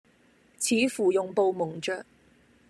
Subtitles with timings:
[0.57, 2.03] 似乎用布蒙着；